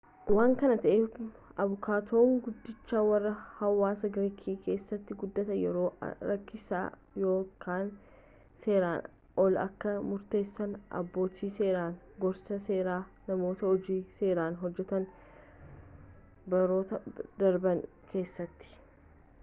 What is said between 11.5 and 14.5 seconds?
seeraan gorsaa seeraa namoota hojii seeraa